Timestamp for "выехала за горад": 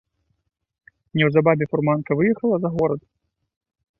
2.21-3.01